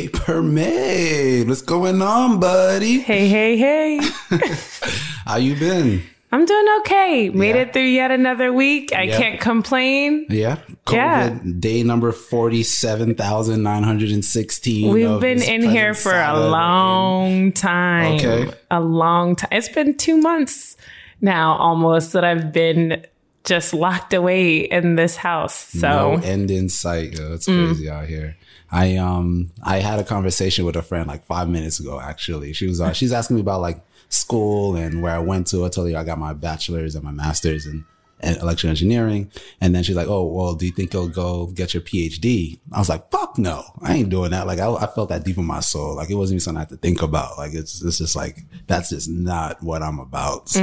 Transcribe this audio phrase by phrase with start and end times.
[0.00, 1.46] Paper Made.
[1.46, 3.00] What's going on, buddy?
[3.00, 4.00] Hey, hey, hey.
[5.26, 6.02] How you been?
[6.32, 7.28] I'm doing okay.
[7.28, 7.62] Made Yeah.
[7.62, 8.94] it through yet another week.
[8.94, 9.18] I Yeah.
[9.18, 10.24] can't complain.
[10.30, 10.56] Yeah.
[10.86, 11.36] COVID, Yeah.
[11.58, 14.90] day number 47,916.
[14.90, 18.14] We've been in here for a long time.
[18.14, 18.50] Okay.
[18.70, 19.50] A long time.
[19.52, 20.78] It's been two months
[21.20, 23.04] now almost that I've been
[23.44, 25.54] just locked away in this house.
[25.54, 27.18] So no end in sight.
[27.18, 27.34] Yo.
[27.34, 27.66] It's Mm.
[27.68, 28.36] crazy out here.
[28.72, 32.00] I um I had a conversation with a friend like five minutes ago.
[32.00, 35.64] Actually, she was uh, she's asking me about like school and where I went to.
[35.64, 37.84] I told her I got my bachelor's and my master's in,
[38.22, 39.30] in electrical engineering.
[39.60, 42.78] And then she's like, "Oh, well, do you think you'll go get your PhD?" I
[42.78, 45.44] was like, "Fuck no, I ain't doing that." Like I, I felt that deep in
[45.44, 45.96] my soul.
[45.96, 47.38] Like it wasn't even something I had to think about.
[47.38, 50.48] Like it's it's just like that's just not what I'm about.
[50.48, 50.60] So.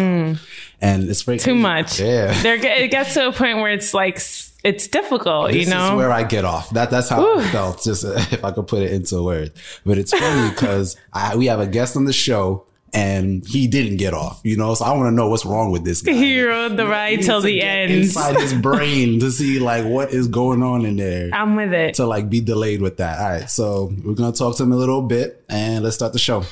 [0.81, 1.43] And it's very Mm.
[1.43, 1.99] too much.
[1.99, 2.33] Yeah.
[2.41, 4.19] There, it gets to a point where it's like,
[4.63, 5.91] it's difficult, This you know?
[5.91, 6.69] is where I get off.
[6.71, 7.83] That that's how I felt.
[7.83, 9.51] Just uh, if I could put it into words.
[9.85, 13.97] But it's funny because I we have a guest on the show and he didn't
[13.97, 14.39] get off.
[14.43, 16.11] You know, so I want to know what's wrong with this guy.
[16.13, 17.91] he rode the ride till the end.
[17.91, 21.29] inside his brain to see like what is going on in there.
[21.33, 21.95] I'm with it.
[21.95, 23.19] to like be delayed with that.
[23.19, 26.19] All right, so we're gonna talk to him a little bit and let's start the
[26.19, 26.43] show.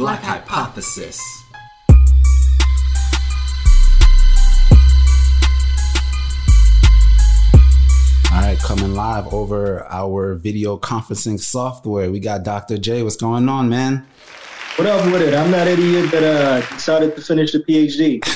[0.00, 1.20] Black Hypothesis.
[8.32, 12.10] All right, coming live over our video conferencing software.
[12.10, 12.78] We got Dr.
[12.78, 13.02] J.
[13.02, 14.06] What's going on, man?
[14.80, 15.34] What up with it?
[15.34, 18.24] I'm that idiot that uh, decided to finish the PhD.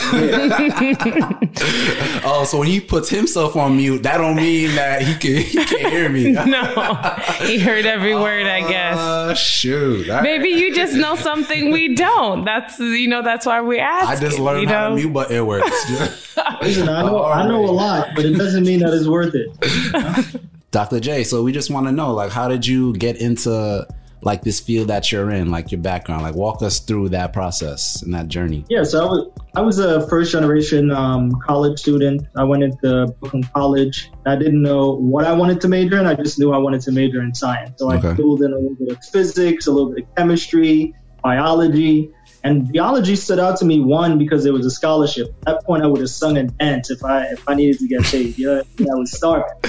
[1.54, 2.20] Yeah.
[2.22, 5.64] Oh, so when he puts himself on mute, that don't mean that he can he
[5.64, 6.32] can't hear me.
[6.32, 6.96] no,
[7.40, 8.98] he heard every word, I guess.
[8.98, 10.10] Uh, shoot.
[10.10, 10.22] All right.
[10.22, 12.44] Maybe you just know something we don't.
[12.44, 14.06] That's you know that's why we ask.
[14.06, 14.96] I just learned you how to know?
[14.96, 15.90] mute button works.
[16.60, 20.40] Listen, I know I know a lot, but it doesn't mean that it's worth it.
[20.72, 21.00] Dr.
[21.00, 23.86] J, so we just want to know, like, how did you get into
[24.24, 26.22] like this field that you're in, like your background?
[26.22, 28.64] Like, walk us through that process and that journey.
[28.68, 32.22] Yeah, so I was I was a first generation um, college student.
[32.36, 34.10] I went into Brooklyn College.
[34.26, 36.06] I didn't know what I wanted to major in.
[36.06, 37.78] I just knew I wanted to major in science.
[37.78, 38.08] So I Okay.
[38.08, 42.10] dabbled in a little bit of physics, a little bit of chemistry, biology.
[42.42, 45.28] And biology stood out to me one because it was a scholarship.
[45.46, 47.88] At that point, I would have sung and danced if I if I needed to
[47.88, 48.34] get paid.
[48.36, 49.46] Yeah, I was starving.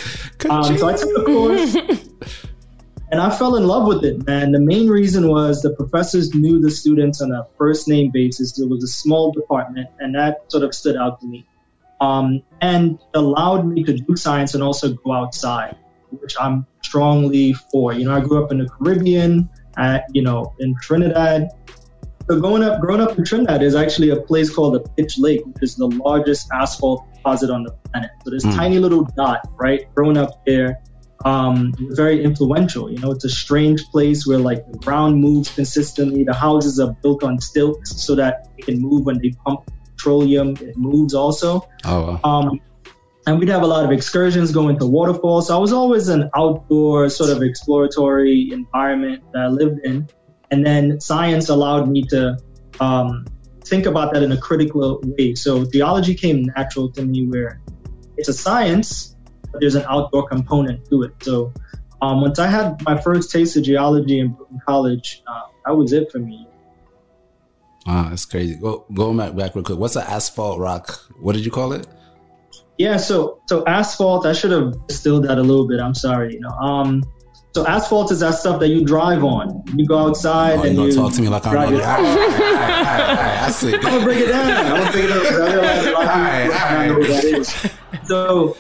[0.49, 1.75] Um, so I took a course
[3.11, 4.51] and I fell in love with it, man.
[4.51, 8.59] The main reason was the professors knew the students on a first name basis.
[8.59, 11.45] It was a small department, and that sort of stood out to me.
[12.01, 15.75] Um, and allowed me to do science and also go outside,
[16.09, 17.93] which I'm strongly for.
[17.93, 21.49] You know, I grew up in the Caribbean, at, you know, in Trinidad.
[22.29, 25.45] So growing up, growing up in Trinidad is actually a place called the Pitch Lake,
[25.45, 28.09] which is the largest asphalt deposit on the planet.
[28.23, 28.55] So this Mm.
[28.55, 29.81] tiny little dot, right?
[29.95, 30.79] Growing up there,
[31.23, 32.91] um, very influential.
[32.91, 36.23] You know, it's a strange place where like the ground moves consistently.
[36.23, 40.55] The houses are built on stilts so that it can move when they pump petroleum.
[40.59, 41.67] It moves also.
[41.85, 42.29] Oh, wow.
[42.29, 42.61] Um,
[43.27, 45.47] and we'd have a lot of excursions going to waterfalls.
[45.47, 50.07] So I was always an outdoor sort of exploratory environment that I lived in.
[50.51, 52.37] And then science allowed me to
[52.79, 53.25] um,
[53.63, 55.33] think about that in a critical way.
[55.33, 57.61] So geology came natural to me where
[58.15, 59.14] it's a science,
[59.55, 61.13] but there's an outdoor component to it.
[61.21, 61.53] So
[62.01, 65.93] um, once I had my first taste of geology in Brooklyn College, uh, that was
[65.93, 66.45] it for me.
[67.87, 68.55] Wow, that's crazy.
[68.55, 69.77] Go going back back real quick.
[69.79, 70.99] What's an asphalt rock?
[71.21, 71.87] What did you call it?
[72.77, 74.25] Yeah, so so asphalt.
[74.25, 75.79] I should have distilled that a little bit.
[75.79, 76.33] I'm sorry.
[76.33, 77.03] You know, um,
[77.53, 79.63] so asphalt is that stuff that you drive on.
[79.75, 82.03] You go outside Oh, and you talk to me like I'm it- All right, all
[82.03, 83.73] right, all right, all right, I see.
[83.73, 84.49] I'm gonna break it down.
[84.51, 86.99] I'm gonna break it down I realize a lot of people Alright, might not know
[86.99, 88.07] what that is.
[88.09, 88.57] So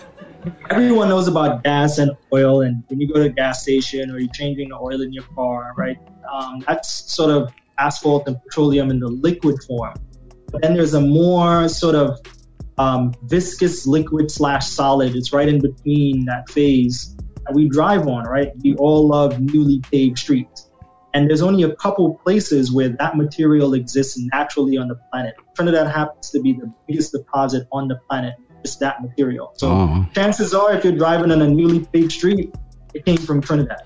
[0.69, 4.19] everyone knows about gas and oil, and when you go to a gas station or
[4.19, 5.97] you're changing the oil in your car, right?
[6.31, 9.93] Um, that's sort of asphalt and petroleum in the liquid form.
[10.51, 12.19] But then there's a more sort of
[12.77, 15.15] um, viscous liquid slash solid.
[15.15, 17.15] It's right in between that phase
[17.45, 18.51] that we drive on, right?
[18.63, 20.69] We all love newly paved streets.
[21.13, 25.35] And there's only a couple places where that material exists naturally on the planet.
[25.55, 29.51] Trinidad happens to be the biggest deposit on the planet, just that material.
[29.57, 30.05] So Oh.
[30.15, 32.53] chances are, if you're driving on a newly paved street,
[32.93, 33.81] it came from Trinidad.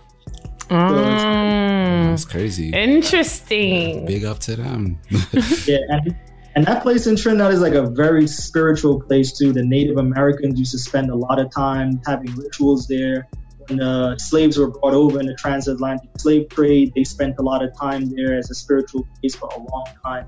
[0.69, 2.69] Mm, That's crazy.
[2.71, 4.05] interesting.
[4.05, 4.99] Big up to them.
[5.65, 6.15] Yeah, and,
[6.55, 9.51] and that place in Trinidad is like a very spiritual place too.
[9.53, 13.27] The Native Americans used to spend a lot of time having rituals there.
[13.67, 17.63] When the slaves were brought over in the transatlantic slave trade, they spent a lot
[17.63, 20.25] of time there as a spiritual place for a long time.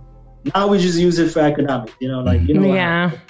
[0.54, 1.94] now we just use it for economics.
[2.00, 2.74] You know, like you know.
[2.74, 3.10] Yeah.
[3.10, 3.22] happened.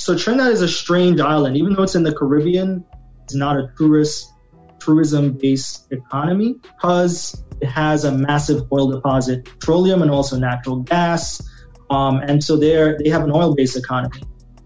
[0.00, 2.86] So Trinidad is a strange island, even though it's in the Caribbean.
[3.24, 4.32] It's not a tourist
[4.78, 11.46] tourism based economy because it has a massive oil deposit, petroleum, and also natural gas.
[11.90, 14.22] Um, and so there they have an oil based economy.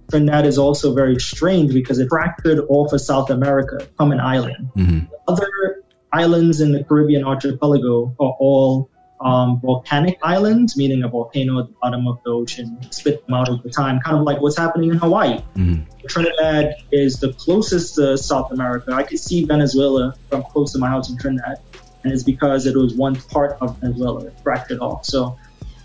[0.09, 4.71] Trinidad is also very strange because it fractured off of South America from an island.
[4.77, 5.09] Mhm.
[5.27, 5.83] Other
[6.13, 8.89] islands in the Caribbean archipelago are all
[9.21, 13.49] um, volcanic islands, meaning a volcano at the bottom of the ocean spit them out
[13.49, 15.41] over time, kind of like what's happening in Hawaii.
[15.57, 15.87] Mhm.
[16.09, 18.93] Trinidad is the closest to South America.
[18.93, 21.59] I could see Venezuela from close to my house in Trinidad,
[22.03, 25.07] and it's because it was one part of Venezuela it fractured off.
[25.07, 25.37] So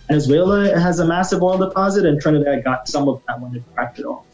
[0.08, 4.06] Venezuela has a massive oil deposit, and Trinidad got some of that when it fractured
[4.06, 4.26] off.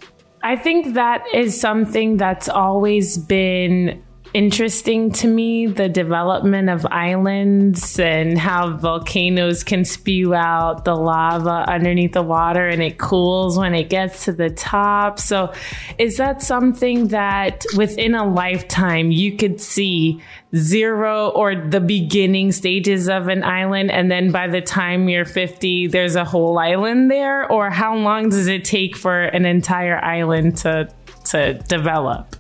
[0.42, 4.02] I think that is something that's always been
[4.36, 11.64] interesting to me the development of islands and how volcanoes can spew out the lava
[11.70, 15.20] underneath the water and it cools when it gets to the top.
[15.20, 15.54] So,
[15.98, 20.22] is that something that within a lifetime you could see
[20.54, 25.88] zero or the beginning stages of an island and then by the time you're 50
[25.88, 30.58] there's a whole island there or how long does it take for an entire island
[30.58, 30.90] to
[31.26, 32.36] to develop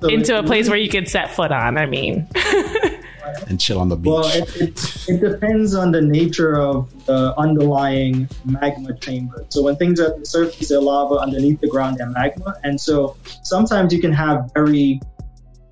[0.00, 2.26] So into a place where you could set foot on i mean
[3.48, 4.10] And chill on the beach.
[4.10, 9.44] Well, it, it, it depends on the nature of the underlying magma chamber.
[9.50, 11.16] So when things are at the surface, they're lava.
[11.16, 12.54] Underneath the ground, they're magma.
[12.64, 15.00] And so sometimes you can have very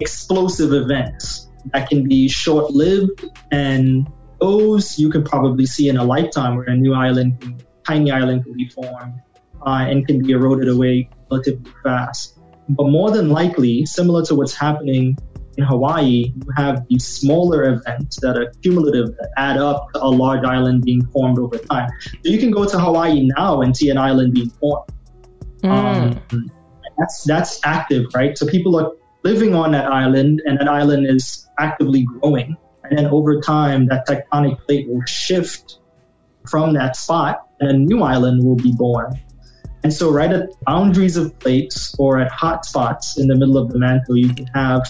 [0.00, 4.10] explosive events that can be short-lived, and
[4.40, 8.54] those you can probably see in a lifetime, where a new island, tiny island, can
[8.54, 9.20] be formed
[9.66, 12.38] uh, and can be eroded away relatively fast.
[12.69, 15.17] But more than likely, similar to what's happening
[15.56, 20.06] in Hawaii, you have these smaller events that are cumulative that add up to a
[20.06, 21.88] large island being formed over time.
[22.03, 24.91] So you can go to Hawaii now and see an island being formed.
[25.65, 26.20] Um,
[26.99, 28.38] that's that's active, right?
[28.38, 28.93] So people are
[29.25, 32.56] living on that island, and that island is actively growing.
[32.85, 35.81] And then over time, that tectonic plate will shift
[36.49, 39.21] from that spot, and a new island will be born.
[39.84, 43.70] And so, right at boundaries of plates or at hot spots in the middle of
[43.70, 44.82] the mantle, you can have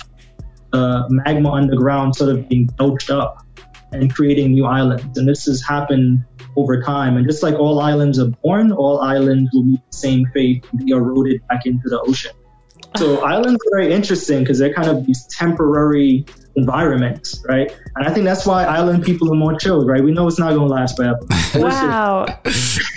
[0.72, 3.44] uh, magma underground sort of being belched up
[3.92, 5.18] and creating new islands.
[5.18, 6.24] And this has happened
[6.56, 7.16] over time.
[7.16, 10.84] And just like all islands are born, all islands will meet the same fate and
[10.84, 12.32] be eroded back into the ocean.
[12.96, 16.26] So islands are very interesting because they're kind of these temporary
[16.58, 17.74] environments, right?
[17.96, 20.02] And I think that's why island people are more chilled, right?
[20.02, 21.20] We know it's not going to last forever.
[21.54, 22.26] Wow.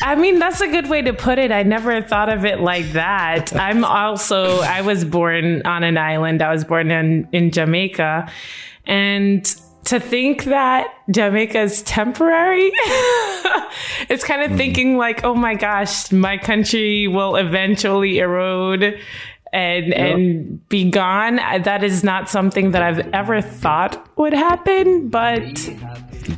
[0.02, 1.52] I mean, that's a good way to put it.
[1.52, 3.56] I never thought of it like that.
[3.56, 6.42] I'm also, I was born on an island.
[6.42, 8.30] I was born in, in Jamaica.
[8.86, 9.46] And
[9.86, 12.72] to think that Jamaica is temporary,
[14.10, 14.58] it's kind of mm.
[14.58, 19.00] thinking like, oh my gosh, my country will eventually erode
[19.54, 21.36] and and be gone.
[21.36, 25.42] That is not something that I've ever thought would happen, but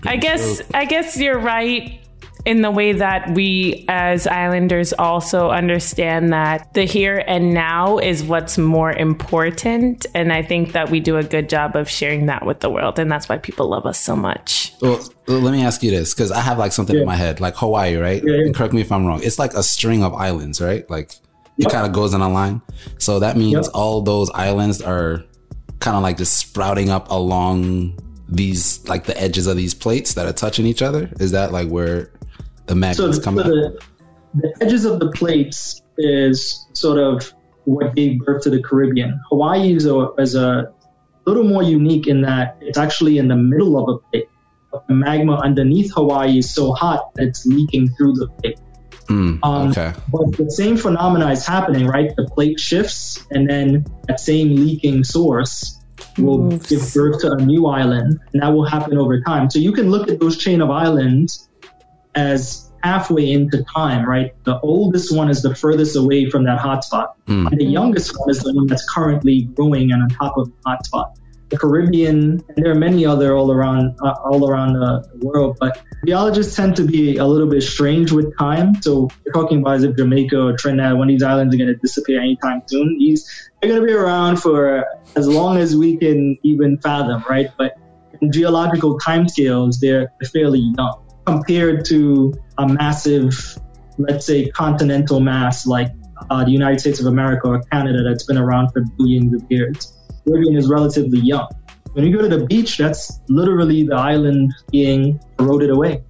[0.06, 2.00] I guess I guess you're right
[2.46, 8.22] in the way that we as islanders also understand that the here and now is
[8.24, 12.46] what's more important and I think that we do a good job of sharing that
[12.46, 14.74] with the world and that's why people love us so much.
[14.82, 17.56] Well, let me ask you this because I have like something in my head, like
[17.56, 18.22] Hawaii, right?
[18.22, 18.46] Yeah, yeah.
[18.46, 19.22] And correct me if I'm wrong.
[19.24, 20.90] It's like a string of islands, right?
[20.90, 21.16] Like
[21.58, 22.62] it kind of goes in a line.
[22.98, 23.72] So that means Yep.
[23.74, 25.24] all those islands are
[25.80, 30.26] kind of like just sprouting up along these, like the edges of these plates that
[30.26, 31.10] are touching each other.
[31.20, 32.12] Is that like where
[32.66, 33.46] the so, magnets so come out?
[33.46, 33.80] the,
[34.36, 37.34] the edges of the plates is sort of
[37.66, 39.20] what gave birth to the Caribbean.
[39.30, 40.72] Hawaii is a, is a
[41.26, 44.28] little more unique in that it's actually in the middle of a plate.
[44.88, 48.60] The magma underneath Hawaii is so hot that it's leaking through the plate.
[49.14, 49.92] Mm, Um, okay.
[50.12, 52.10] But the same phenomena is happening, right?
[52.16, 55.80] The plate shifts, and then that same leaking source
[56.18, 56.70] will Moves.
[56.70, 59.50] give birth to a new island, and that will happen over time.
[59.50, 61.50] So you can look at those chain of islands
[62.16, 64.32] as halfway into time, right?
[64.44, 67.52] The oldest one is the furthest away from that hotspot, Mm.
[67.52, 70.54] and the youngest one is the one that's currently growing and on top of the
[70.68, 71.08] hotspot.
[71.54, 75.80] The Caribbean, and there are many other all around uh, all around the, world, but
[76.04, 78.82] geologists tend to be a little bit strange with time.
[78.82, 81.68] So we're talking about as if Jamaica or Trinidad, one of these islands are going
[81.68, 82.98] to disappear anytime soon.
[82.98, 84.84] These they're going to be around for
[85.16, 87.52] as long as we can even fathom, right?
[87.56, 87.78] But
[88.20, 93.60] in geological timescales, they're fairly young compared to a massive,
[94.00, 95.92] let's say, continental mass like
[96.30, 99.94] uh, the United States of America or Canada that's been around for billions of years.
[100.26, 101.50] Caribbean is relatively young.
[101.94, 106.04] When you go to the beach, that's literally the island being eroded away.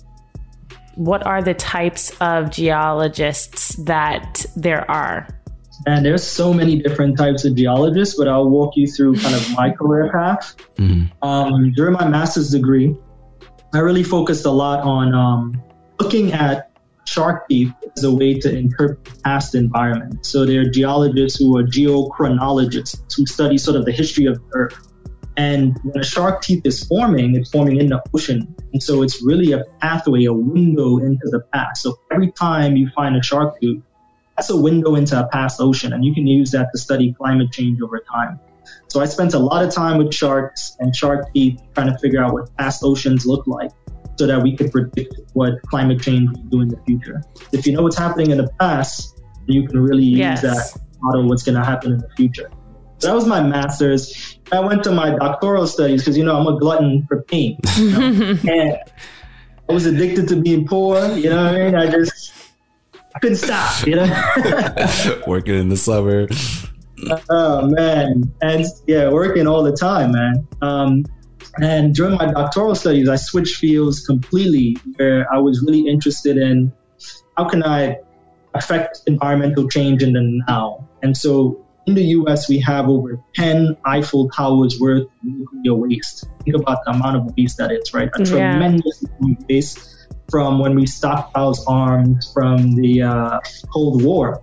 [0.95, 5.27] what are the types of geologists that there are?
[5.87, 9.51] And there's so many different types of geologists, but I'll walk you through kind of
[9.55, 10.55] my career path.
[11.21, 12.95] Um, during my master's degree,
[13.73, 15.61] I really focused a lot on um,
[15.99, 16.71] looking at
[17.05, 20.25] shark teeth as a way to interpret past environment.
[20.25, 24.89] So there are geologists who are geochronologists who study sort of the history of Earth.
[25.35, 28.55] And when a shark teeth is forming, it's forming in the ocean.
[28.71, 31.81] And so it's really a pathway, a window into the past.
[31.81, 33.81] So every time you find a shark tooth,
[34.35, 35.93] that's a window into a past ocean.
[35.93, 38.39] And you can use that to study climate change over time.
[38.89, 42.23] So I spent a lot of time with sharks and shark teeth trying to figure
[42.23, 43.71] out what past oceans look like
[44.17, 47.21] so that we could predict what climate change will do in the future.
[47.51, 50.43] If you know what's happening in the past, you can really Yes.
[50.43, 52.49] use that model what's going to happen in the future.
[52.99, 54.39] So that was my master's.
[54.51, 57.91] I went to my doctoral studies because you know I'm a glutton for pain, you
[57.91, 57.99] know?
[58.47, 58.77] and
[59.69, 61.05] I was addicted to being poor.
[61.11, 61.75] You know what I mean?
[61.75, 62.31] I just
[63.15, 63.85] I couldn't stop.
[63.85, 65.21] You know.
[65.27, 66.27] Working in the summer.
[67.29, 70.47] Oh man, and yeah, working all the time, man.
[70.61, 71.03] Um,
[71.61, 76.71] and during my doctoral studies, I switched fields completely, where I was really interested in
[77.37, 77.97] how can I
[78.53, 80.87] affect environmental change in the now.
[81.01, 86.25] And so, in the U.S., we have over 10 Eiffel Towers worth of nuclear waste.
[86.45, 88.09] Think about the amount of waste that is, right?
[88.15, 88.25] A Yeah.
[88.25, 89.89] tremendous amount of waste
[90.31, 93.39] from when we stockpiled arms from the uh,
[93.73, 94.41] Cold War.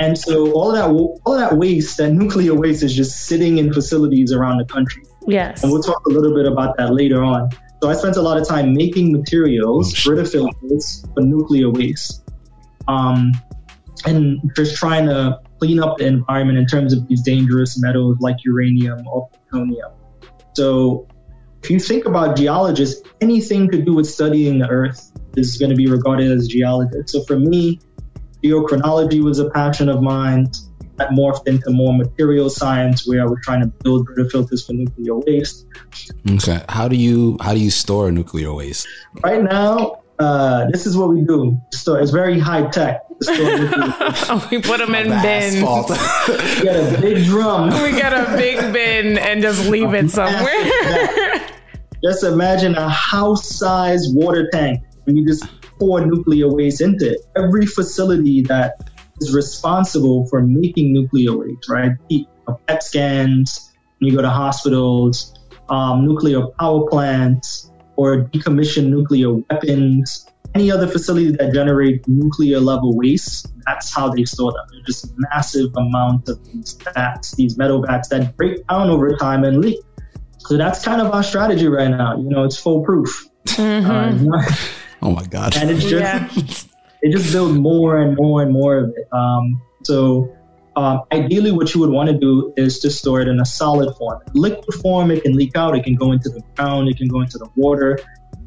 [0.00, 4.32] And so all that all that waste, that nuclear waste, is just sitting in facilities
[4.32, 5.02] around the country.
[5.28, 5.62] Yes.
[5.62, 7.50] And we'll talk a little bit about that later on.
[7.82, 10.06] So I spent a lot of time making materials, Oh, shit.
[10.06, 12.28] Brita filters for nuclear waste,
[12.88, 13.32] um,
[14.04, 18.36] and just trying to clean up the environment in terms of these dangerous metals like
[18.44, 19.90] uranium or plutonium.
[20.54, 21.06] So
[21.62, 25.76] if you think about geologists, anything to do with studying the Earth is going to
[25.76, 27.10] be regarded as geologist.
[27.10, 27.80] So for me,
[28.42, 30.50] geochronology was a passion of mine.
[30.98, 35.14] That morphed into more material science, where we're trying to build better filters for nuclear
[35.16, 35.64] waste.
[36.28, 36.60] Okay.
[36.68, 38.86] How do you how do you store nuclear waste?
[39.22, 41.56] Right now, uh, this is what we do.
[41.72, 43.02] Store it's very high tech.
[43.08, 44.50] to store nuclear waste.
[44.50, 45.54] we put them in The bins.
[45.56, 45.90] asphalt.
[45.90, 47.70] We got a big drum.
[47.82, 51.44] We get a big bin and just leave it somewhere.
[52.04, 55.44] Just imagine a house-sized water tank, and you just
[55.80, 57.18] pour nuclear waste into it.
[57.36, 58.88] Every facility that
[59.20, 61.92] is responsible for making nuclear waste, right?
[62.08, 62.28] P-
[62.66, 65.34] PET scans, when you go to hospitals,
[65.68, 72.96] um, nuclear power plants, or decommissioned nuclear weapons, any other facility that generate nuclear level
[72.96, 74.66] waste, that's how they store them.
[74.70, 79.44] They're just massive amounts of these vats, these metal vats that break down over time
[79.44, 79.80] and leak.
[80.38, 82.16] So that's kind of our strategy right now.
[82.16, 83.26] You know, it's foolproof.
[83.58, 84.12] Uh,
[85.02, 85.56] oh my god.
[85.56, 86.64] and it's just Yeah.
[87.02, 89.08] they just build more and more and more of it.
[89.12, 90.34] Um, so
[90.78, 93.96] um, ideally, what you would want to do is to store it in a solid
[93.96, 94.22] form.
[94.34, 97.20] Liquid form, it can leak out, it can go into the ground, it can go
[97.20, 97.98] into the water,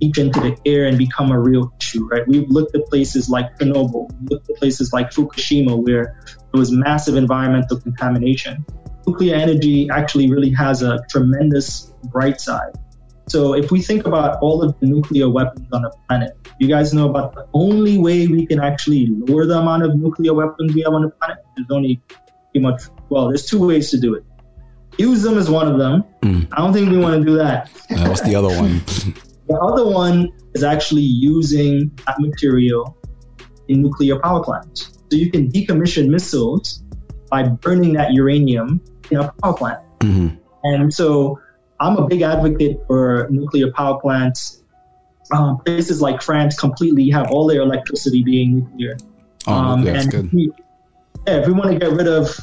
[0.02, 2.08] leak into the air, and become a real issue.
[2.08, 2.26] Right?
[2.26, 6.72] We've looked at places like Chernobyl, we looked at places like Fukushima, where there was
[6.72, 8.66] massive environmental contamination.
[9.06, 12.78] Nuclear energy actually really has a tremendous bright side.
[13.32, 16.94] So if we think about all of the nuclear weapons on the planet, you guys
[16.94, 20.82] know about the only way we can actually lower the amount of nuclear weapons we
[20.82, 21.38] have on the planet?
[21.56, 24.26] There's only pretty much, well, there's two ways to do it.
[24.98, 26.04] Use them is one of them.
[26.52, 27.70] I don't think we want to do that.
[27.90, 28.82] Uh, what's the other one?
[29.48, 32.98] The other one is actually using that material
[33.68, 34.94] in nuclear power plants.
[35.10, 36.84] So you can decommission missiles
[37.30, 39.80] by burning that uranium in a power plant.
[40.00, 40.38] Mhm.
[40.64, 41.40] And so
[41.82, 44.62] I'm a big advocate for nuclear power plants.
[45.34, 48.98] Um, places like France completely have all their electricity being nuclear.
[49.48, 50.26] Oh, Um, that's and good.
[50.26, 50.52] if we-
[51.28, 52.40] yeah, if we want to get rid of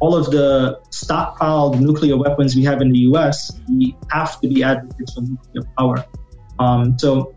[0.00, 4.62] all of the stockpiled nuclear weapons we have in the U.S., we have to be
[4.62, 6.04] advocates for nuclear power.
[6.58, 7.34] Um, so,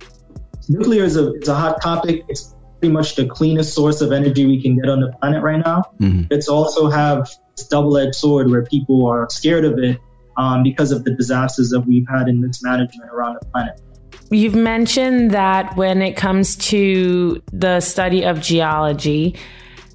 [0.67, 2.25] nuclear is a, is a hot topic.
[2.27, 5.63] It's pretty much the cleanest source of energy we can get on the planet right
[5.65, 5.83] now.
[5.99, 6.27] Mhm.
[6.31, 9.99] It's also have this double-edged sword where people are scared of it
[10.39, 13.79] um, because of the disasters that we've had in mismanagement around the planet.
[14.31, 19.35] You've mentioned that when it comes to the study of geology,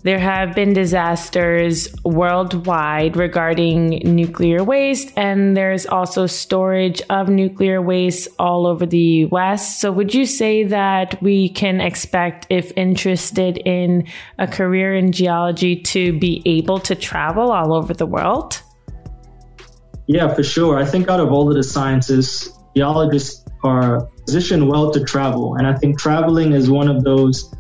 [0.03, 8.29] there have been disasters worldwide regarding nuclear waste, and there's also storage of nuclear waste
[8.39, 9.81] all over the US.
[9.81, 14.07] So, would you say that we can expect, if interested in
[14.39, 18.61] a career in geology, to be able to travel all over the world?
[20.07, 20.79] Yeah, for sure.
[20.79, 25.57] I think out of all of the sciences, geologists are positioned well to travel.
[25.57, 27.55] And I think traveling is one of those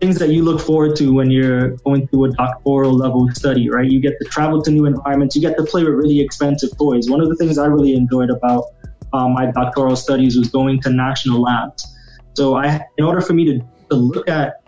[0.00, 3.88] things that you look forward to when you're going through a doctoral level study, right?
[3.88, 7.10] You get to travel to new environments, you get to play with really expensive toys.
[7.10, 8.64] One of the things I really enjoyed about
[9.12, 11.86] um, my doctoral studies was going to national labs.
[12.34, 14.62] So I, in order for me to, to look at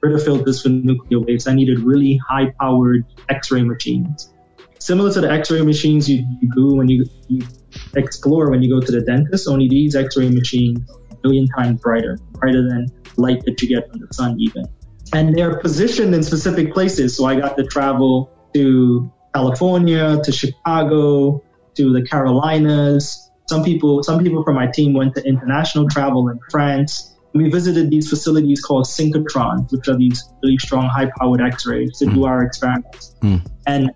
[0.00, 4.32] Brita for nuclear waste, I needed really high powered X-ray machines.
[4.80, 7.46] Similar to the X-ray machines you, you do when you, you
[7.94, 12.18] explore when you go to the dentist, only these X-ray machines a million times brighter,
[12.32, 14.64] brighter than light that you get from the sun even.
[15.12, 17.16] And they're positioned in specific places.
[17.16, 21.42] So I got to travel to California, to Chicago,
[21.74, 23.30] to the Carolinas.
[23.48, 27.16] Some people, some people from my team went to international travel in France.
[27.34, 32.14] We visited these facilities called synchrotrons, which are these really strong, high-powered X-rays to mm.
[32.14, 33.14] do our experiments.
[33.22, 33.46] Mm.
[33.66, 33.90] And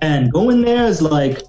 [0.00, 1.42] and going there is like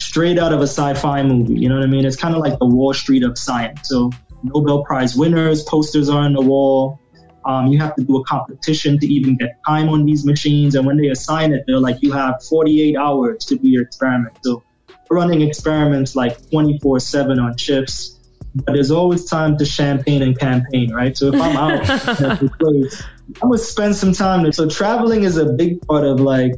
[0.00, 1.58] straight out of a sci-fi movie.
[1.58, 2.04] You know what I mean?
[2.04, 3.88] It's kind of like the Wall Street of science.
[3.88, 4.10] So
[4.42, 6.98] Nobel Prize winners, posters are on the wall.
[7.44, 10.74] Um, you have to do a competition to even get time on these machines.
[10.74, 14.36] And when they assign it, they're like, you have 48 hours to do your experiment.
[14.42, 14.62] So
[15.10, 18.16] running experiments like 24 7 on shifts.
[18.54, 21.16] But there's always time to champagne and campaign, right?
[21.16, 21.88] So if I'm out,
[23.42, 24.42] I'm gonna spend some time.
[24.42, 24.52] There.
[24.52, 26.54] So traveling is a big part of like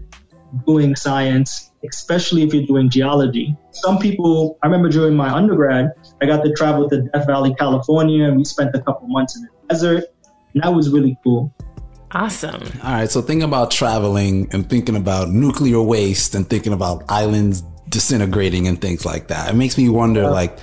[0.66, 3.56] doing science, especially if you're doing geology.
[3.70, 8.26] Some people, I remember during my undergrad, I got to travel to Death Valley, California,
[8.26, 10.04] and we spent a couple months in the desert.
[10.54, 11.54] And that was really cool.
[12.12, 12.62] Awesome.
[12.84, 13.10] All right.
[13.10, 18.80] So thinking about traveling and thinking about nuclear waste and thinking about islands disintegrating and
[18.80, 20.28] things like that, it makes me wonder, yeah.
[20.28, 20.58] like,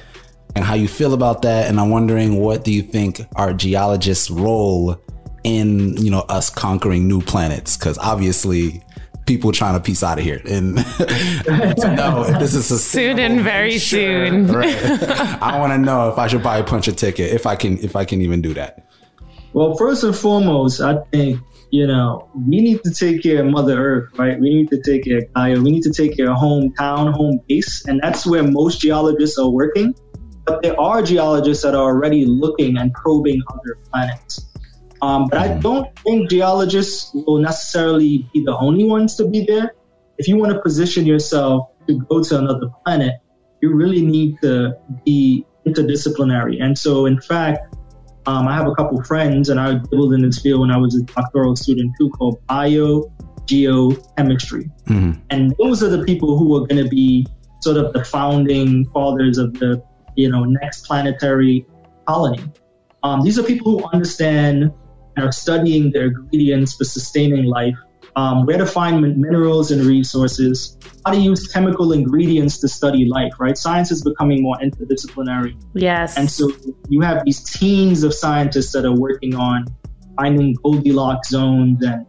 [0.55, 1.67] and how you feel about that.
[1.67, 5.01] And I'm wondering, what do you think our geologists' role
[5.43, 7.77] in, you know, us conquering new planets?
[7.77, 8.83] Because obviously,
[9.29, 13.19] people trying to piece out of here and to know if this is a soon
[13.19, 14.47] and very sure, soon.
[14.47, 14.75] Right.
[15.39, 17.77] I want to know if I should buy a punch a ticket if I can
[17.77, 18.89] if I can even do that.
[19.53, 23.77] Well, first and foremost, I think you know we need to take care of Mother
[23.77, 24.39] Earth, right?
[24.39, 25.61] We need to take care of Gaia.
[25.61, 29.49] We need to take care of hometown, home base, and that's where most geologists are
[29.49, 29.93] working.
[30.45, 34.48] But there are geologists that are already looking and probing other planets.
[35.01, 35.61] Um, but I mm-hmm.
[35.61, 39.73] don't think geologists will necessarily be the only ones to be there.
[40.17, 43.15] If you want to position yourself to go to another planet,
[43.61, 46.61] you really need to be interdisciplinary.
[46.61, 47.75] And so, in fact,
[48.25, 50.95] um, I have a couple friends, and I dabbled in this field when I was
[50.95, 54.69] a doctoral student too, called biogeochemistry.
[54.85, 55.11] Mm-hmm.
[55.29, 57.25] And those are the people who are going to be
[57.61, 59.81] sort of the founding fathers of the
[60.15, 61.65] you know next planetary
[62.07, 62.43] colony.
[63.03, 64.73] Um, these are people who understand
[65.21, 67.75] are studying the ingredients for sustaining life,
[68.15, 73.33] um, where to find minerals and resources, how to use chemical ingredients to study life,
[73.39, 73.57] right?
[73.57, 75.59] Science is becoming more interdisciplinary.
[75.73, 76.17] Yes.
[76.17, 76.51] And so
[76.89, 79.65] you have these teams of scientists that are working on
[80.17, 82.05] finding Goldilocks zones and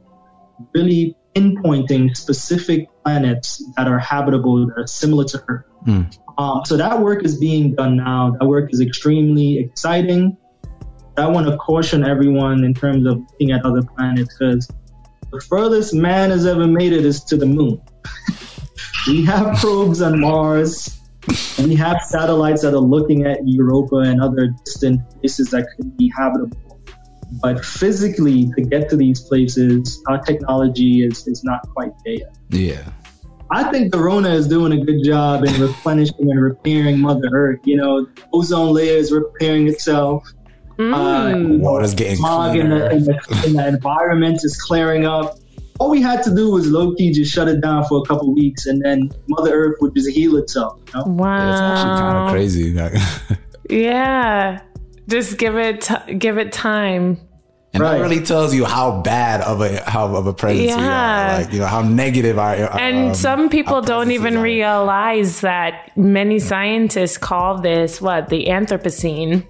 [0.75, 5.64] really pinpointing specific planets that are habitable, that are similar to Earth.
[5.87, 6.18] Mm.
[6.38, 8.35] Um, so that work is being done now.
[8.38, 10.37] That work is extremely exciting.
[11.20, 14.66] I want to caution everyone in terms of looking at other planets because
[15.30, 17.80] the furthest man has ever made it is to the moon.
[19.06, 20.98] we have probes on Mars.
[21.59, 26.11] We have satellites that are looking at Europa and other distant places that could be
[26.16, 26.80] habitable.
[27.42, 32.37] But physically, to get to these places, our technology is, is not quite there yet.
[32.48, 32.83] Yeah.
[33.52, 37.61] I think the Rona is doing a good job in replenishing and repairing Mother Earth.
[37.64, 40.24] You know, ozone layer is repairing itself.
[40.81, 40.95] Mm.
[40.95, 45.38] Uh, Water's getting smog in the, in, the, in the, environment is clearing up.
[45.79, 48.35] All we had to do was low key just shut it down for a couple
[48.35, 50.81] weeks, and then Mother Earth would just heal itself.
[50.88, 51.05] You know?
[51.07, 53.38] Wow, it's actually kind of crazy.
[53.71, 54.61] yeah,
[55.07, 57.21] just give it t- give it time.
[57.73, 57.99] And right.
[57.99, 60.77] that really tells you how bad of a how of a presence yeah.
[60.77, 61.43] we are.
[61.43, 64.43] Like you know how negative our, our and um, some people don't even are.
[64.43, 69.47] realize that many scientists call this what the Anthropocene.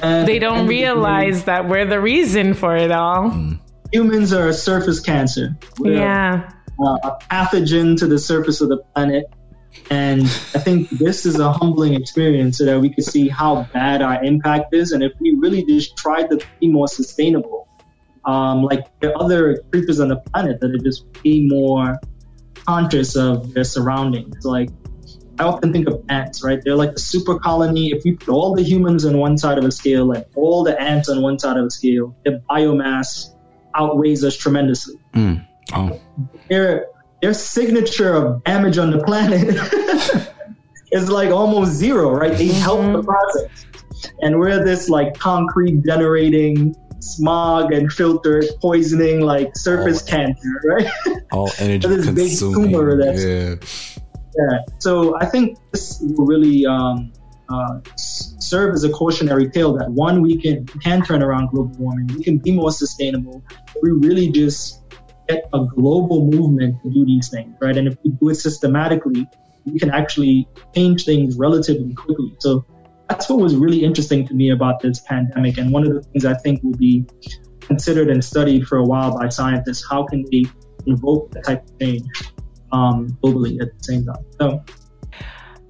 [0.00, 3.30] Man, they don't realize that we're the reason for it all.
[3.30, 3.58] Mm.
[3.92, 5.56] Humans are a surface cancer.
[5.78, 6.50] We're yeah.
[6.80, 9.26] A, a pathogen to the surface of the planet.
[9.90, 14.00] And I think this is a humbling experience so that we can see how bad
[14.02, 14.92] our impact is.
[14.92, 17.68] And if we really just tried to be more sustainable,
[18.24, 21.98] um, like there are other creatures on the planet that are just be more
[22.66, 24.44] conscious of their surroundings.
[24.44, 24.70] Like
[25.42, 26.60] I often think of ants, right?
[26.62, 27.88] They're like a super colony.
[27.90, 30.80] If you put all the humans on one side of a scale and all the
[30.80, 33.34] ants on one side of a scale, their biomass
[33.74, 34.94] outweighs us tremendously.
[35.14, 35.44] Mm.
[35.74, 36.00] Oh.
[36.48, 36.86] Their,
[37.20, 39.48] their signature of damage on the planet
[40.92, 42.36] is like almost zero, right?
[42.38, 43.06] They help the mm-hmm.
[43.06, 43.66] process.
[44.20, 50.06] and we're this like concrete generating smog and filter poisoning like surface Oh.
[50.08, 50.86] cancer, right?
[51.32, 52.70] All energy This big consuming.
[52.70, 53.91] tumor that's- yeah.
[54.36, 54.58] Yeah.
[54.78, 57.12] So I think this will really um,
[57.48, 62.06] uh, serve as a cautionary tale that one, we can can turn around global warming.
[62.16, 63.42] We can be more sustainable.
[63.82, 64.82] We really just
[65.28, 67.76] get a global movement to do these things, right?
[67.76, 69.26] And if we do it systematically,
[69.64, 72.34] we can actually change things relatively quickly.
[72.38, 72.64] So
[73.08, 76.24] that's what was really interesting to me about this pandemic, and one of the things
[76.24, 77.04] I think will be
[77.60, 79.84] considered and studied for a while by scientists.
[79.88, 80.44] How can they
[80.86, 82.31] invoke that type of change?
[82.72, 84.24] Um, globally at the same time.
[84.40, 84.64] So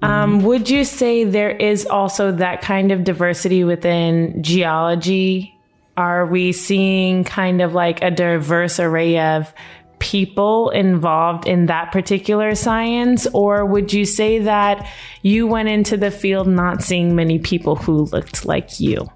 [0.01, 5.53] Um, would you say there is also that kind of diversity within geology?
[5.95, 9.53] Are we seeing kind of like a diverse array of
[9.99, 13.27] people involved in that particular science?
[13.33, 14.85] Or would you say that
[15.21, 19.07] you went into the field not seeing many people who looked like you?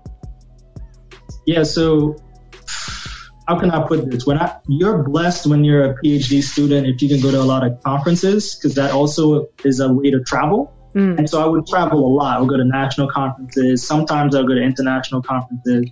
[1.47, 2.15] yeah, so
[3.48, 4.26] how can I put this?
[4.26, 7.44] When I you're blessed when you're a PhD student if you can go to a
[7.44, 10.74] lot of conferences because that also is a way to travel.
[10.94, 11.18] Mm.
[11.20, 12.38] And so I would travel a lot.
[12.38, 13.86] I would go to national conferences.
[13.86, 15.90] Sometimes I would go to international conferences.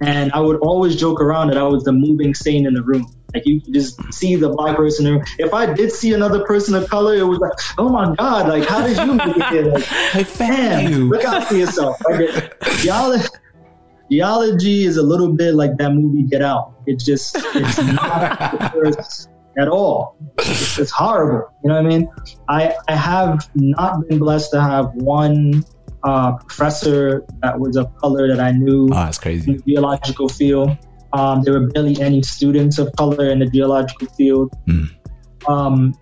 [0.00, 3.06] And I would always joke around that I was the moving stain in the room.
[3.32, 5.06] Like you just see the black person.
[5.06, 5.26] in the room.
[5.38, 8.68] If I did see another person of color, it was like, oh my God, like
[8.68, 9.64] how did you make it here?
[9.64, 11.08] Like, I found damn, you.
[11.08, 11.96] look out for yourself.
[12.08, 13.26] Like, geology,
[14.10, 16.74] geology is a little bit like that movie Get Out.
[16.86, 18.76] It's just, it's not
[19.58, 20.16] at all.
[20.38, 21.48] It's, it's horrible.
[21.62, 22.08] You know what I mean?
[22.48, 25.64] I, I have not been blessed to have one
[26.02, 29.56] uh, professor that was of color that I knew Oh, that's in crazy.
[29.56, 30.76] the geological field.
[31.12, 34.52] Um, there were barely any students of color in the geological field.
[34.66, 34.84] Hmm.
[35.46, 35.94] Um,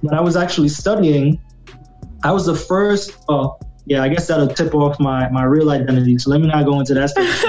[0.00, 1.40] when I was actually studying,
[2.24, 3.16] I was the first.
[3.28, 3.58] Oh,
[3.88, 6.18] yeah, I guess that'll tip off my, my real identity.
[6.18, 7.10] So let me not go into that.
[7.10, 7.42] Space.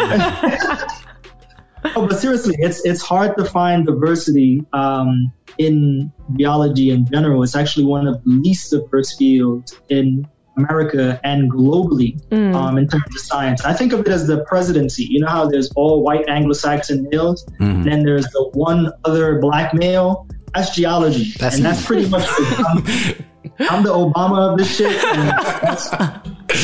[1.95, 7.43] oh, but seriously, it's it's hard to find diversity um, in geology in general.
[7.43, 12.54] It's actually one of the least diverse fields in America and globally Mm.
[12.54, 13.63] um, in terms of science.
[13.63, 15.06] I think of it as the presidency.
[15.10, 17.62] You know how there's all white Anglo-Saxon males, Mhm.
[17.62, 20.28] and then there's the one other black male.
[20.54, 22.28] That's geology, That's and that's pretty much.
[23.60, 24.99] I'm, I'm the Obama of this shit.
[25.10, 25.89] And that's,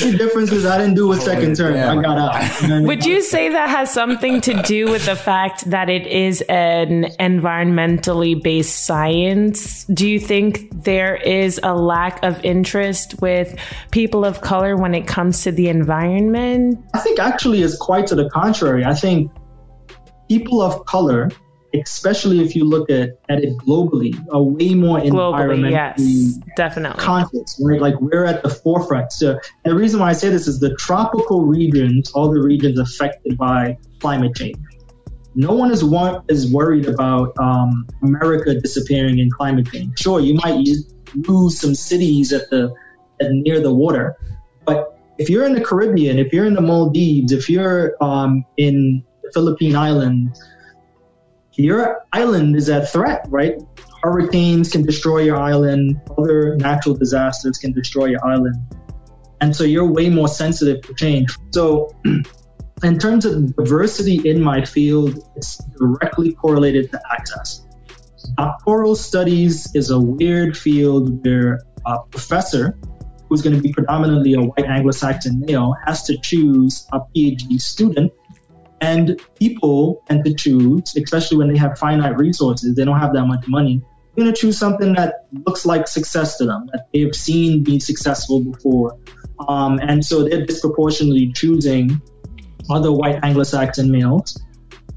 [0.02, 1.74] the difference is I didn't do a oh, second term.
[1.74, 2.00] damn.
[2.00, 2.62] I got out.
[2.62, 2.88] You know what I mean?
[2.88, 7.06] Would you say that has something to do with the fact that it is an
[7.20, 9.86] environmentally based science?
[9.86, 13.58] Do you think there is a lack of interest with
[13.92, 16.84] people of color when it comes to the environment?
[16.94, 18.86] I think actually it's quite to the contrary.
[18.86, 19.32] I think
[20.28, 21.30] people of color,
[21.84, 27.02] especially if you look at, at it globally, a way more Globally, environmentally yes, definitely.
[27.04, 27.82] conscious, right?
[27.82, 29.12] Like we're at the forefront.
[29.12, 33.38] So the reason why I say this is the tropical regions, all the regions affected
[33.38, 34.58] by climate change.
[35.36, 40.00] No one is one is worried about um, America disappearing in climate change.
[40.00, 42.74] Sure, you might use, lose some cities at the
[43.22, 44.18] at near the water,
[44.66, 49.04] but if you're in the Caribbean, if you're in the Maldives, if you're um, in
[49.24, 50.42] the Philippine Islands,
[51.58, 53.56] your island is at threat, right?
[54.04, 58.56] Hurricanes can destroy your island, other natural disasters can destroy your island.
[59.42, 61.36] And so you're way more sensitive to change.
[61.52, 61.96] So,
[62.84, 67.66] in terms of diversity in my field, it's directly correlated to access.
[68.38, 72.78] Doctoral studies is a weird field where a professor
[73.30, 77.60] who's going to be predominantly a white Anglo Saxon male has to choose a PhD
[77.60, 78.12] student
[78.82, 83.26] and people tend to choose, especially when they have finite resources, they don't have that
[83.26, 83.82] much money.
[84.16, 87.80] They're going to choose something that looks like success to them, that they've seen be
[87.80, 88.98] successful before.
[89.48, 92.02] Um, and so they're disproportionately choosing
[92.70, 94.42] other white Anglo Saxon males.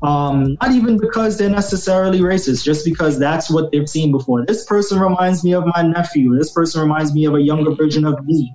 [0.00, 4.46] Um, not even because they're necessarily racist, just because that's what they've seen before.
[4.46, 6.36] This person reminds me of my nephew.
[6.38, 8.54] This person reminds me of a younger version of me.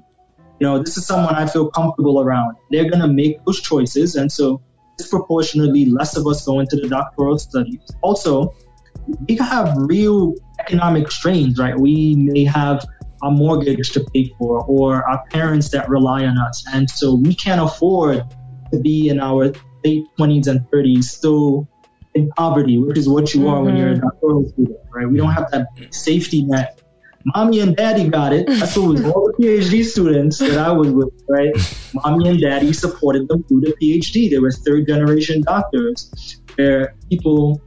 [0.60, 2.56] You know, this is someone I feel comfortable around.
[2.72, 4.16] They're going to make those choices.
[4.16, 4.62] And so
[4.98, 7.82] disproportionately less of us go into the doctoral studies.
[8.02, 8.56] Also,
[9.28, 11.78] we have real economic strains, right?
[11.78, 12.86] We may have
[13.22, 16.64] a mortgage to pay for or our parents that rely on us.
[16.72, 18.24] And so we can't afford
[18.72, 19.54] to be in our
[19.84, 21.68] late 20s and 30s still
[22.14, 25.10] in poverty, which is what you are when you're a doctoral student, right?
[25.10, 26.80] We don't have that safety net.
[27.26, 28.48] Mommy and daddy got it.
[28.48, 31.54] That's what was all the PhD students that I was with, right?
[31.94, 34.30] Mommy and daddy supported them through the PhD.
[34.30, 36.42] They were third generation doctors.
[36.58, 37.62] They're people,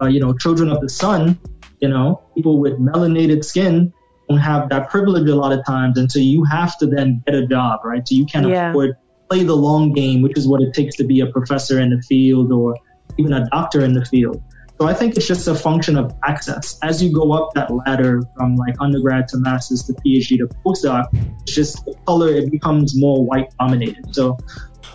[0.00, 1.38] uh, you know, children of the sun,
[1.80, 3.92] you know, people with melanated skin
[4.28, 5.98] don't have that privilege a lot of times.
[5.98, 8.06] And so you have to then get a job, right?
[8.06, 8.70] So you can't Yeah.
[8.70, 8.94] afford
[9.28, 12.00] play the long game, which is what it takes to be a professor in the
[12.02, 12.76] field or
[13.18, 14.40] even a doctor in the field.
[14.82, 16.76] So I think it's just a function of access.
[16.82, 21.06] As you go up that ladder from like undergrad to master's to PhD to postdoc,
[21.42, 24.12] it's just the color, it becomes more white dominated.
[24.12, 24.38] So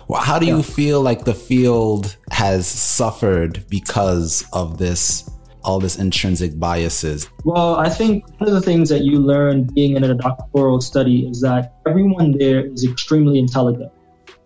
[0.06, 0.56] well, how do yeah.
[0.56, 5.30] you feel like the field has suffered because of this
[5.64, 7.30] all this intrinsic biases?
[7.46, 11.26] Well, I think one of the things that you learn being in a doctoral study
[11.26, 13.90] is that everyone there is extremely intelligent.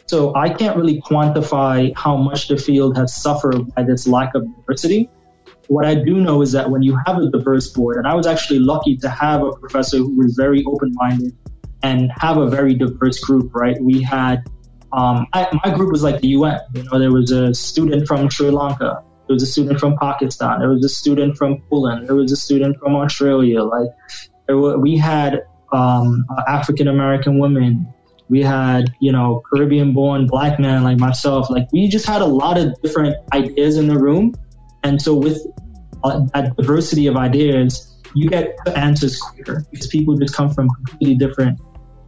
[0.06, 4.46] So I can't really quantify how much the field has suffered by this lack of
[4.54, 5.10] diversity.
[5.72, 8.26] What I do know is that when you have a diverse board, and I was
[8.26, 11.34] actually lucky to have a professor who was very open minded
[11.82, 13.82] and have a very diverse group, right?
[13.82, 14.44] We had,
[14.92, 16.60] um, I, my group was like the UN.
[16.74, 20.60] You know, there was a student from Sri Lanka, there was a student from Pakistan,
[20.60, 23.62] there was a student from Poland, there was a student from Australia.
[23.62, 23.88] Like,
[24.50, 27.90] were, we had um, African American women,
[28.28, 31.48] we had, you know, Caribbean born black men like myself.
[31.48, 34.34] Like, we just had a lot of different ideas in the room
[34.82, 35.46] and so with
[36.02, 41.60] that diversity of ideas, you get answers quicker because people just come from completely different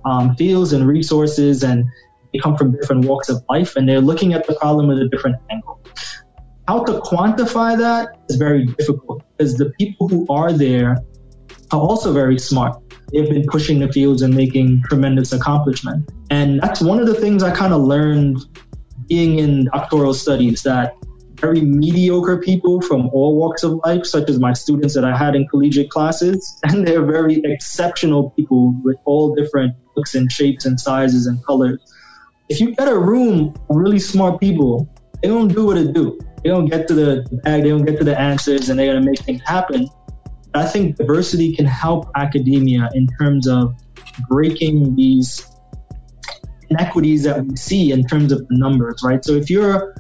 [0.05, 1.85] um, fields and resources and
[2.33, 5.09] they come from different walks of life and they're looking at the problem with a
[5.09, 5.81] different angle.
[6.67, 10.99] How to quantify that is very difficult because the people who are there
[11.71, 12.77] are also very smart.
[13.13, 16.11] They've been pushing the fields and making tremendous accomplishment.
[16.31, 18.39] And that's one of the things I kind of learned
[19.09, 20.97] being in doctoral studies that
[21.45, 25.37] very mediocre people from all walks of life, such as my students that I had
[25.37, 30.81] in collegiate classes, and they're very exceptional people with all different looks and shapes and
[30.81, 31.81] sizes and colors.
[32.49, 34.89] If you get a room of really smart people,
[35.23, 36.19] they don't do what it do.
[36.43, 39.05] They don't get to the bag, they don't get to the answers, and they're gonna
[39.05, 39.89] make things happen.
[40.55, 43.75] I think diversity can help academia in terms of
[44.29, 45.47] breaking these
[46.71, 49.25] inequities that we see in terms of the numbers, right?
[49.25, 49.95] So if you're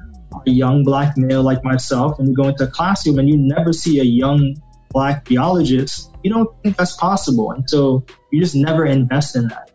[0.46, 3.72] a young black male like myself and you go into a classroom and you never
[3.72, 4.54] see a young
[4.90, 7.50] black biologist, you don't think that's possible.
[7.50, 9.70] And so you just never invest in that.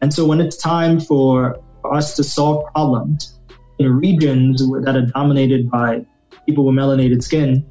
[0.00, 3.40] And so when it's time for, us to solve problems
[3.78, 6.04] in regions that are dominated by
[6.46, 7.66] people with melanated skin,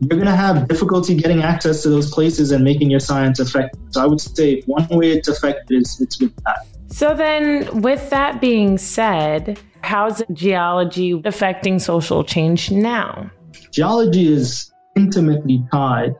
[0.00, 3.80] you're going to have difficulty getting access to those places and making your science effective.
[3.90, 6.66] So I would say one way it's effective is it's with that.
[6.88, 13.30] So then, with that being said, How's geology affecting social change now?
[13.70, 16.14] Geology is intimately tied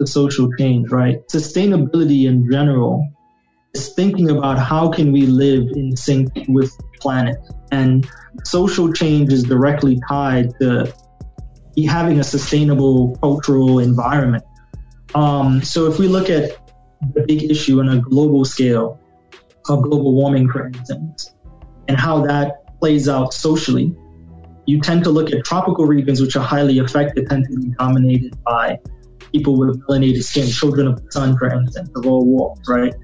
[0.00, 1.18] to social change, right?
[1.28, 3.06] Sustainability in general
[3.74, 7.36] is thinking about how can we live in sync with the planet.
[7.72, 8.08] And
[8.44, 10.92] social change is directly tied to
[11.86, 14.44] having a sustainable cultural environment.
[15.14, 16.58] Um, so if we look at
[17.14, 19.00] the big issue on a global scale
[19.68, 21.34] of global warming, for instance,
[21.88, 23.94] and how that plays out socially,
[24.66, 28.36] you tend to look at tropical regions, which are highly affected, tend to be dominated
[28.44, 28.78] by
[29.32, 32.94] people with melanated skin, children of the sun, for instance, of all walks, right?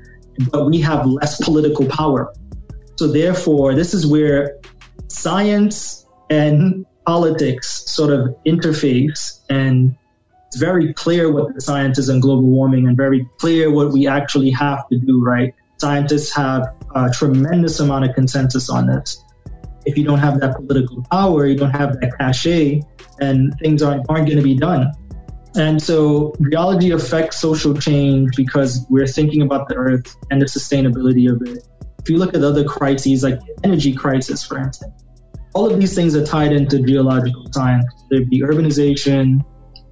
[0.50, 2.34] But we have less political power.
[2.98, 4.58] So therefore, this is where
[5.08, 9.96] science and politics sort of interface and
[10.46, 14.06] it's very clear what the science is on global warming and very clear what we
[14.06, 15.54] actually have to do, right?
[15.78, 19.23] Scientists have a tremendous amount of consensus on this
[19.86, 22.82] if you don't have that political power, you don't have that cachet,
[23.20, 24.92] and things aren't, aren't going to be done.
[25.56, 31.30] And so geology affects social change because we're thinking about the earth and the sustainability
[31.30, 31.62] of it.
[32.00, 35.04] If you look at other crises like the energy crisis, for instance,
[35.54, 37.86] all of these things are tied into geological science.
[38.10, 39.44] There'd be urbanization,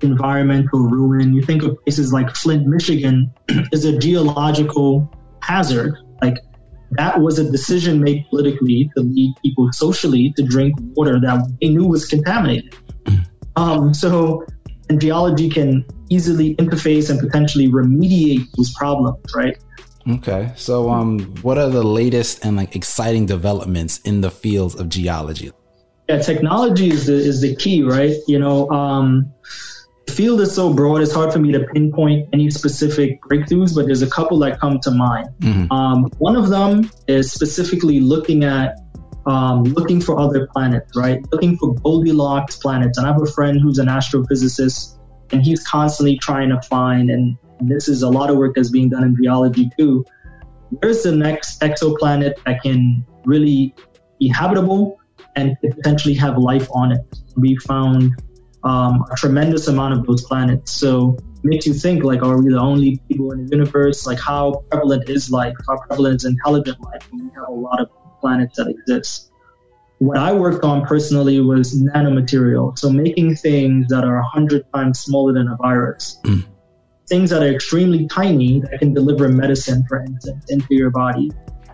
[0.02, 1.32] environmental ruin.
[1.32, 3.32] You think of places like Flint, Michigan,
[3.72, 5.96] is a geological hazard.
[6.20, 6.38] Like
[6.96, 11.68] that was a decision made politically to lead people socially to drink water that they
[11.68, 12.74] knew was contaminated.
[13.56, 14.44] Um, so,
[14.88, 19.56] and geology can easily interface and potentially remediate those problems, right?
[20.08, 20.52] Okay.
[20.56, 25.52] So, um, what are the latest and like exciting developments in the fields of geology?
[26.08, 28.16] Yeah, technology is the, is the key, right?
[28.26, 29.32] You know, um,
[30.06, 33.86] the field is so broad, it's hard for me to pinpoint any specific breakthroughs, but
[33.86, 35.28] there's a couple that come to mind.
[35.40, 35.72] Mm-hmm.
[35.72, 38.78] Um, one of them is specifically looking at
[39.26, 41.24] um, looking for other planets, right?
[41.32, 42.98] Looking for Goldilocks planets.
[42.98, 44.98] And I have a friend who's an astrophysicist,
[45.30, 48.70] and he's constantly trying to find, and, and this is a lot of work that's
[48.70, 50.04] being done in geology too.
[50.70, 53.74] Where's the next exoplanet that can really
[54.18, 54.98] be habitable
[55.36, 57.00] and potentially have life on it?
[57.36, 58.20] We found
[58.64, 60.72] um, a tremendous amount of those planets.
[60.72, 64.06] So makes you think like, are we the only people in the universe?
[64.06, 65.54] Like, how prevalent is life?
[65.66, 67.88] How prevalent is intelligent life when we have a lot of
[68.20, 69.32] planets that exist?
[70.02, 72.76] what I worked on personally was nanomaterial.
[72.76, 76.20] So making things that are 100 times smaller than a virus.
[77.08, 81.30] Things that are extremely tiny that can deliver medicine, for instance, into your body.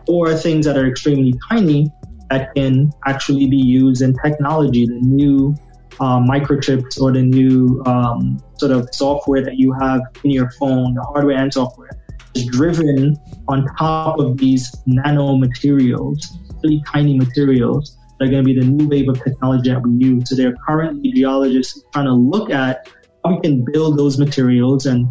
[0.08, 1.90] Or things that are extremely tiny
[2.28, 5.56] that can actually be used in technology, the new
[6.00, 10.94] uh, microchips or the new um, sort of software that you have in your phone,
[10.94, 11.90] the hardware and software,
[12.34, 13.16] is driven
[13.48, 16.24] on top of these nanomaterials,
[16.62, 19.92] really tiny materials that are going to be the new wave of technology that we
[20.04, 20.28] use.
[20.28, 22.88] So there are currently geologists trying to look at
[23.24, 25.08] how we can build those materials and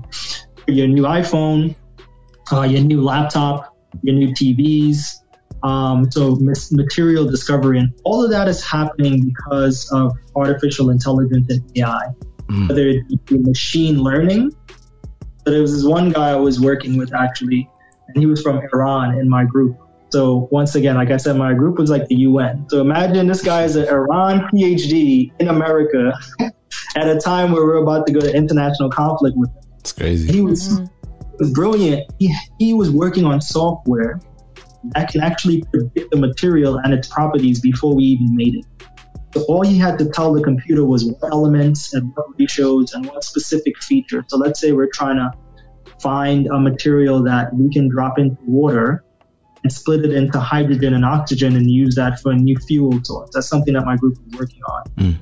[0.68, 1.76] your new iPhone,
[2.52, 5.16] uh, your new laptop, your new TVs.
[5.64, 11.48] Um, so mis- material discovery and all of that is happening because of artificial intelligence
[11.50, 12.14] and AI.
[12.68, 14.52] Whether it be machine learning.
[15.46, 17.70] So there was this one guy I was working with actually,
[18.08, 19.78] and he was from Iran in my group.
[20.10, 22.68] So once again, like I said, my group was like the UN.
[22.70, 26.14] So imagine this guy is an Iran PhD in America
[26.96, 29.64] at a time where we're about to go to international conflict with him.
[29.80, 30.32] It's crazy.
[30.32, 30.82] He was,
[31.40, 32.10] was brilliant.
[32.20, 34.22] He, he was working on software
[34.96, 38.66] that can actually predict the material and its properties before we even made it.
[39.34, 43.06] So all he had to tell the computer was what elements and what ratios and
[43.06, 44.24] what specific features.
[44.28, 45.32] So let's say we're trying to
[46.02, 49.04] find a material that we can drop into water
[49.64, 53.30] and split it into hydrogen and oxygen and use that for a new fuel source.
[53.34, 55.20] That's something that my group is working on.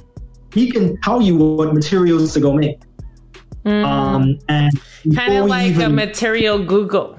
[0.53, 2.79] He can tell you what materials to go make.
[3.65, 5.15] Um, and Mm.
[5.15, 7.14] Kind of we like a material Google.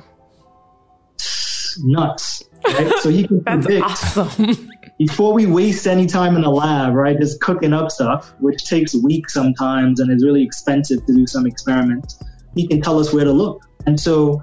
[1.83, 2.43] Nuts.
[2.67, 2.93] Right?
[3.01, 4.71] So he can predict awesome.
[4.99, 7.19] before we waste any time in the lab, right?
[7.19, 11.47] Just cooking up stuff, which takes weeks sometimes and is really expensive to do some
[11.47, 12.23] experiments.
[12.55, 13.63] He can tell us where to look.
[13.87, 14.43] And so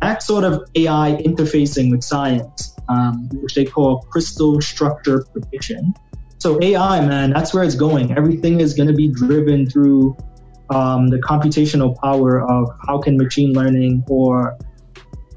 [0.00, 5.94] that sort of AI interfacing with science, um, which they call crystal structure prediction.
[6.38, 8.16] So AI, man, that's where it's going.
[8.16, 10.16] Everything is going to be driven through
[10.70, 14.56] um, the computational power of how can machine learning or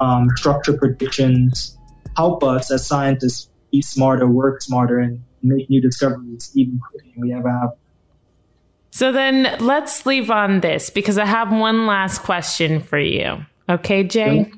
[0.02, 1.78] um, structure predictions
[2.18, 7.22] help us as scientists be smarter, work smarter, and make new discoveries even quicker than
[7.22, 7.70] we ever have.
[8.90, 13.46] So then let's leave on this because I have one last question for you.
[13.70, 14.52] Okay, Jay?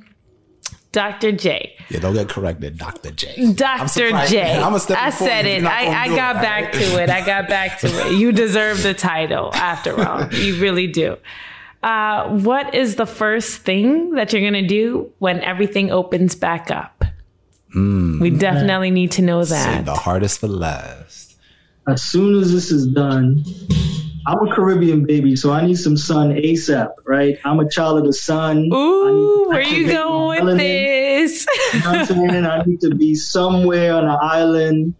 [0.91, 1.31] Dr.
[1.31, 1.75] J.
[1.89, 3.11] Yeah, don't get corrected, Dr.
[3.11, 3.33] J.
[3.37, 3.87] I'm Dr.
[3.87, 4.57] surprised- J.
[4.61, 5.63] I'm a step I said it.
[5.63, 6.73] I, I got it, back right?
[6.73, 7.09] to it.
[7.09, 8.13] I got back to it.
[8.19, 10.31] You deserve the title after all.
[10.33, 11.17] You really do.
[11.83, 16.71] Uh, what is the first thing that you're going to do when everything opens back
[16.71, 17.03] up?
[17.73, 18.19] Hmm.
[18.19, 19.85] We definitely need to know Save that.
[19.85, 21.35] the hardest for last.
[21.87, 23.43] As soon as this is done,
[24.25, 27.37] I'm a Caribbean baby, so I need some sun ASAP, right?
[27.43, 28.69] I'm a child of the sun.
[28.73, 31.45] Ooh, where need to you going my with this?
[31.73, 32.45] You know I'm saying?
[32.45, 34.93] I need to be somewhere on an island.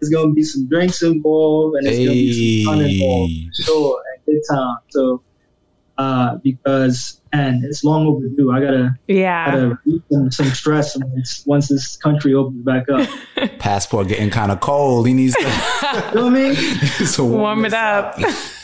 [0.00, 3.48] There's gonna be some drinks involved, and there's gonna be some fun involved, Hey.
[3.56, 4.76] for sure, and good time.
[4.90, 5.22] So,
[5.98, 8.50] uh, because and it's long overdue.
[8.50, 9.50] I gotta yeah.
[9.50, 9.78] gotta
[10.10, 13.08] some, some stress once once this country opens back up.
[13.58, 15.06] Passport getting kind of cold.
[15.06, 15.46] He needs to, you
[16.14, 16.54] know what I mean?
[17.12, 18.16] to Warm it up.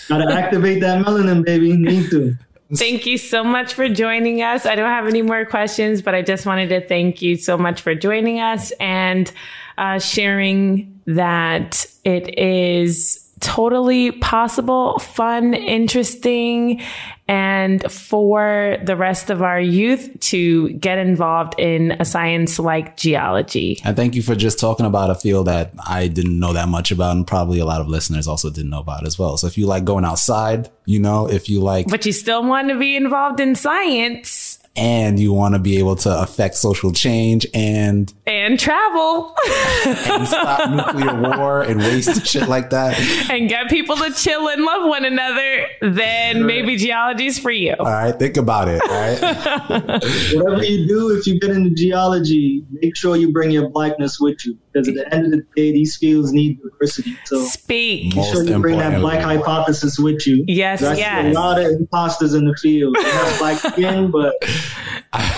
[0.09, 1.77] Gotta activate that melanin, baby.
[1.77, 2.37] Need to.
[2.77, 4.64] Thank you so much for joining us.
[4.64, 7.83] I don't have any more questions, but I just wanted to thank you so much
[7.83, 9.31] for joining us and
[9.77, 16.81] uh, sharing that it is totally possible, fun, interesting,
[17.26, 23.80] and for the rest of our youth to get involved in a science like geology.
[23.84, 26.90] And thank you for just talking about a field that I didn't know that much
[26.90, 29.37] about, and probably a lot of listeners also didn't know about as well.
[29.37, 32.68] So if you like going outside, you know, if you like, But you still want
[32.68, 37.46] to be involved in science and you want to be able to affect social change
[37.54, 39.34] and, and travel.
[39.87, 42.98] and stop nuclear war and waste shit like that.
[43.30, 47.74] and get people to chill and love one another, then maybe geology's for you.
[47.78, 48.82] All right, think about it.
[48.82, 49.20] All right.
[50.34, 54.44] Whatever you do, if you get into geology, make sure you bring your blackness with
[54.44, 54.58] you.
[54.72, 57.16] Because at the end of the day, these fields need diversity.
[57.26, 58.16] So make Speak.
[58.16, 60.44] Most sure you bring that black hypothesis with you.
[60.49, 61.34] Yes, yes.
[61.34, 62.96] a lot of imposters in the field.
[62.96, 64.34] They have black skin, but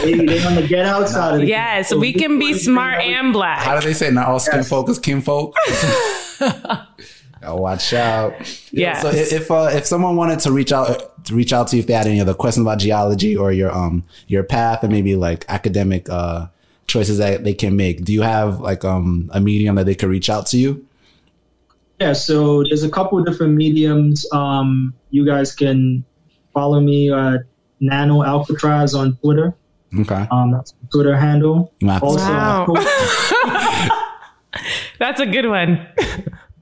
[0.03, 1.49] they, they want to get outside of it.
[1.49, 3.59] Yes, we can be smart and black.
[3.59, 5.55] How do they say not all skin folk is kin folk?
[6.39, 8.35] Gotta watch out.
[8.71, 9.01] Yeah.
[9.01, 11.81] So if if, uh, if someone wanted to reach out to reach out to you
[11.81, 15.17] if they had any other questions about geology or your um your path and maybe
[15.17, 16.47] like academic uh
[16.87, 20.09] choices that they can make, do you have like um a medium that they could
[20.09, 20.87] reach out to you?
[22.01, 24.27] Yeah, so there's a couple of different mediums.
[24.31, 26.05] Um, you guys can
[26.53, 27.41] follow me at
[27.81, 29.55] Nano Alcatraz on Twitter.
[30.01, 30.27] Okay.
[30.31, 31.73] Um, that's my Twitter handle.
[31.79, 32.67] You might have to- Also, Wow.
[34.99, 35.87] That's a good one.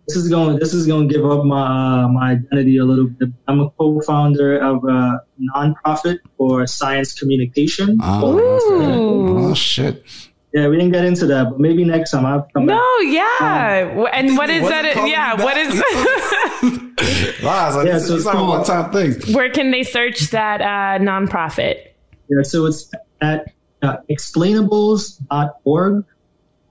[0.07, 3.07] this is going this is going to give up my uh, my identity a little
[3.07, 3.29] bit.
[3.49, 5.21] I'm a co-founder of a
[5.55, 7.99] nonprofit for science communication.
[8.03, 9.49] Oh, Ooh.
[9.51, 10.05] oh shit.
[10.53, 13.13] Yeah, we didn't get into that, but maybe next time I'll come No, back.
[13.13, 14.07] yeah.
[14.13, 14.85] and what is What's that?
[14.85, 15.09] it called?
[15.09, 16.81] Yeah, what is
[17.43, 18.49] Wow, so Yeah, this, so these it's are cool.
[18.49, 19.35] one time things.
[19.35, 21.89] where can they search that uh nonprofit?
[22.29, 22.91] Yeah, so it's
[23.21, 26.05] at uh, explainables.org.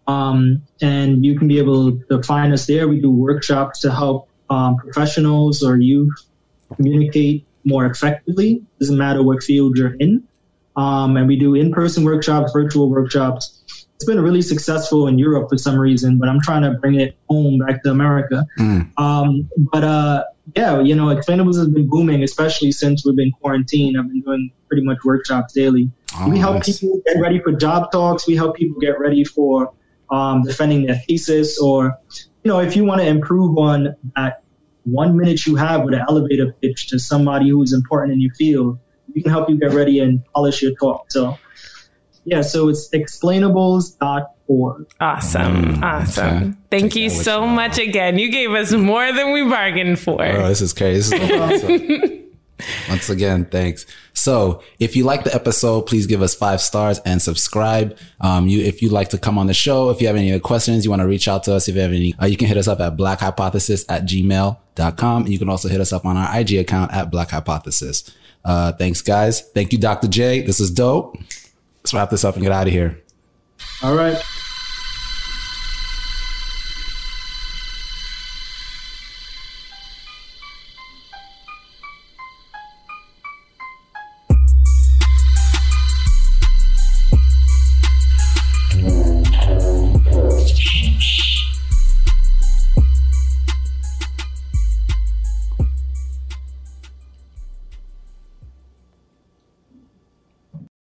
[0.06, 2.88] Um, and you can be able to find us there.
[2.88, 6.12] We do workshops to help um, professionals or youth
[6.76, 8.64] communicate more effectively.
[8.80, 10.28] Doesn't matter what field you're in.
[10.76, 13.63] Um, and we do in-person workshops, virtual workshops.
[13.96, 17.16] It's been really successful in Europe for some reason, but I'm trying to bring it
[17.30, 18.46] home back to America.
[18.98, 20.24] Um, but uh,
[20.56, 23.98] yeah, you know, explainables has been booming, especially since we've been quarantined.
[23.98, 25.90] I've been doing pretty much workshops daily.
[26.18, 26.80] Oh, we help nice.
[26.80, 28.28] people get ready for job talks.
[28.28, 29.74] We help people get ready for
[30.10, 31.98] um, defending their thesis, or
[32.44, 34.44] you know, if you want to improve on that
[34.84, 38.34] one minute you have with an elevator pitch to somebody who is important in your
[38.34, 38.80] field,
[39.14, 41.12] we can help you get ready and polish your talk.
[41.12, 41.38] So,
[42.26, 44.88] yeah, so it's explainables.org.
[45.00, 45.84] Awesome.
[45.84, 46.26] awesome.
[46.26, 46.54] Mm, okay.
[46.70, 47.50] Thank Take you so you.
[47.50, 48.20] much again.
[48.20, 50.26] You gave us more than we bargained for.
[50.26, 51.18] Oh, this is crazy.
[51.18, 52.20] This is awesome.
[52.90, 53.86] Once again, thanks.
[54.14, 57.98] So, if you like the episode, please give us five stars and subscribe.
[58.22, 60.86] Um, you, if you'd like to come on the show, if you have any questions,
[60.86, 62.58] you want to reach out to us, if you have any, uh, you can hit
[62.58, 65.28] us up at blackhypothesis at gmail.com.
[65.28, 68.14] You can also hit us up on our IG account at blackhypothesis.
[68.46, 69.42] Uh, thanks, guys.
[69.54, 70.08] Thank you, Dr.
[70.08, 70.42] J.
[70.42, 71.18] This is dope.
[71.84, 73.02] Let's wrap this up and get out of here.
[73.82, 74.18] All right.